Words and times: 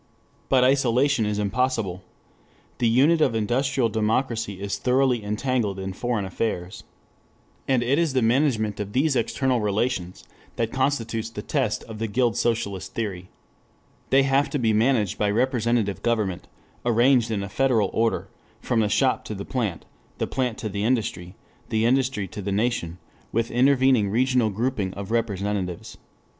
But 0.49 0.63
isolation 0.63 1.27
is 1.27 1.37
impossible. 1.37 2.01
The 2.79 2.89
unit 2.89 3.21
of 3.21 3.35
industrial 3.35 3.87
democracy 3.87 4.59
is 4.59 4.79
thoroughly 4.79 5.23
entangled 5.23 5.77
in 5.77 5.93
foreign 5.93 6.25
affairs. 6.25 6.83
And 7.67 7.83
it 7.83 7.99
is 7.99 8.13
the 8.13 8.23
management 8.23 8.79
of 8.79 8.93
these 8.93 9.15
external 9.15 9.59
relations 9.59 10.23
that 10.55 10.71
constitutes 10.71 11.29
the 11.29 11.43
test 11.43 11.83
of 11.83 11.99
the 11.99 12.07
guild 12.07 12.35
socialist 12.35 12.95
theory. 12.95 13.29
They 14.09 14.23
have 14.23 14.49
to 14.49 14.57
be 14.57 14.73
managed 14.73 15.19
by 15.19 15.29
representative 15.29 16.01
government 16.01 16.47
arranged 16.83 17.29
in 17.29 17.43
a 17.43 17.47
federal 17.47 17.91
order 17.93 18.27
from 18.59 18.79
the 18.79 18.89
shop 18.89 19.23
to 19.25 19.35
the 19.35 19.45
plant, 19.45 19.85
the 20.17 20.25
plant 20.25 20.57
to 20.57 20.69
the 20.69 20.83
industry, 20.83 21.35
the 21.69 21.85
industry 21.85 22.27
to 22.29 22.41
the 22.41 22.51
nation, 22.51 22.97
with 23.31 23.51
intervening 23.51 24.09
regional 24.09 24.49
grouping 24.49 24.95
of 24.95 25.11
representatives. 25.11 25.99